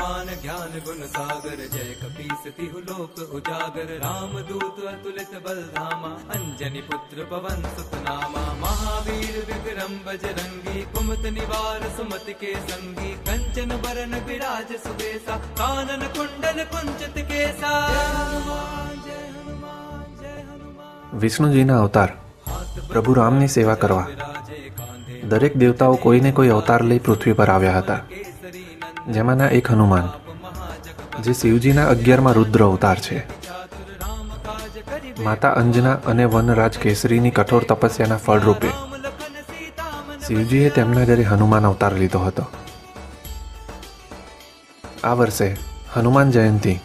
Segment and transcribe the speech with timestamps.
[0.00, 6.80] हनुमान ज्ञान गुण सागर जय कपीस तिहु लोक उजागर राम दूत अतुलित बल धामा अंजनी
[6.88, 14.72] पुत्र पवन सुत नामा महावीर विक्रम बजरंगी कुमत निवार सुमत के संगी कंचन बरन विराज
[14.84, 22.08] सुबेसा कानन कुंडल कुंचित केसा जय हनुमान जय हनुमान जय हनुमान વિષ્ણુજીના અવતાર
[22.90, 27.76] પ્રભુ રામની સેવા કરવા राजे कांधे દરેક દેવતાઓ કોઈને કોઈ અવતાર લઈ પૃથ્વી પર આવ્યા
[27.78, 28.29] હતા केसरी नंद
[29.11, 30.07] જેમાંના એક હનુમાન,
[31.23, 33.17] જે શિવજીના અગિયારમાં રુદ્ર અવતાર છે.
[35.23, 38.69] માતા અંજના અને વનરાજ કેસરીની કઠોર તપસ્યાના ફળરૂપે
[40.27, 42.45] શિવજીએ તેમના ઘરે હનુમાન અવતાર લીધો હતો.
[45.03, 45.57] આ વર્ષે
[45.93, 46.79] હનુમાન જયંતી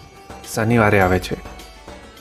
[0.55, 1.56] શનિવારે આવે છે.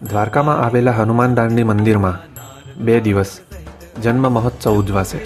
[0.00, 2.20] દ્વારકામાં આવેલા હનુમાન દાંડી મંદિરમાં
[2.84, 3.32] બે દિવસ
[4.04, 5.18] જન્મ મહોત્સવ ઉજવાશે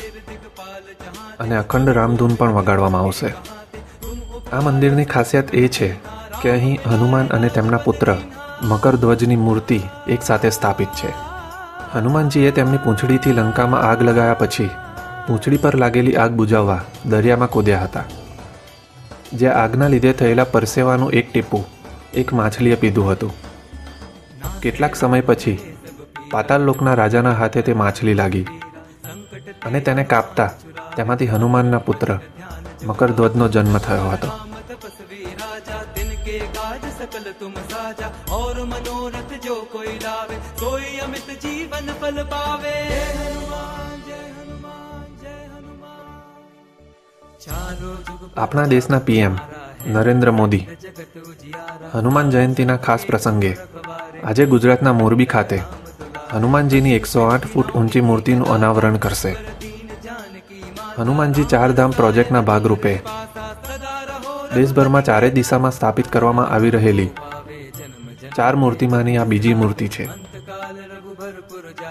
[1.45, 3.31] અને અખંડ રામધૂન પણ વગાડવામાં આવશે.
[4.53, 5.89] આ મંદિરની ખાસિયત એ છે
[6.41, 8.11] કે અહીં હનુમાન અને તેમના પુત્ર
[8.73, 9.79] મકરધ્વજની મૂર્તિ
[10.17, 11.13] એકસાથે સ્થાપિત છે.
[11.95, 14.71] હનુમાનજીએ તેમની પૂંછડીથી લંકામાં આગ લગાવ્યા પછી
[15.29, 18.07] પૂંછડી પર લાગેલી આગ બુજાવવા દરિયામાં કૂદ્યા હતા.
[19.39, 21.65] જે આગના લીધે થયેલા પરસેવાનું એક ટીપું
[22.15, 23.44] એક માછલીએ પીધું હતું.
[24.65, 25.57] કેટલાક સમય પછી
[26.31, 28.47] પાતાલલોકના રાજાના હાથે તે માછલી લાગી
[29.67, 30.51] અને તેને કાપતા
[30.97, 32.13] તેમાંથી હનુમાનના પુત્ર
[32.87, 34.31] મકરધ્વજનો જન્મ થયો હતો.
[48.37, 49.35] આપણા દેશના પીએમ
[49.87, 50.65] નરેન્દ્ર મોદી.
[51.95, 53.53] હનુમાન જયંતિના ખાસ પ્રસંગે,
[54.25, 55.59] આજે ગુજરાતના મોરબી ખાતે,
[56.33, 59.33] હનુમાનજીની એકસો આઠ ફૂટ ઊંચી મૂર્તિનું અનાવરણ કરશે.
[60.99, 62.95] હનુમાનજી ચારધામ પ્રોજેક્ટના ભાગરૂપે,
[64.55, 67.11] દેશભરમાં ચારે દિશામાં સ્થાપિત કરવામાં આવી રહેલી
[68.37, 70.11] ચાર મૂર્તિમાંની આ બીજી મૂર્તિ છે.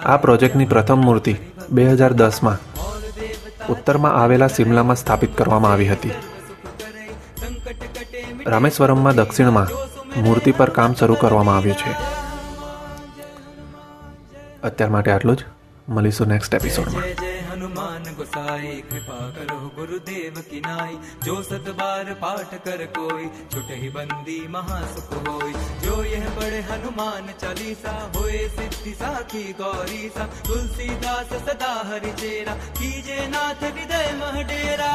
[0.06, 1.34] આ પ્રોજેક્ટની પ્રથમ મૂર્તિ
[1.72, 2.60] બે હજાર દસમાં
[3.74, 6.16] ઉત્તરમાં આવેલા સિમલામાં સ્થાપિત કરવામાં આવી હતી.
[8.47, 9.77] રામેશ્વરમમાં દક્ષિણમાં
[10.19, 11.93] મૂર્તિ પર કામ શરૂ કરવામાં આવ્યું છે
[14.65, 15.43] અત્યાર માટે આટલું જ
[15.89, 22.13] મળીશું નેક્સ્ટ એપિસોડમાં जय जय हनुमान गोसाई कृपा करो गुरुदेव की नाई जो सत बार
[22.21, 25.53] पाठ कर कोई छुटे ही बंदी महासुख होई
[25.85, 33.21] जो यह पढ़े हनुमान चालीसा होए सिद्धि साखी गौरी सा तुलसीदास सदा हरि चेरा कीजे
[33.29, 34.93] नाथ हृदय मह डेरा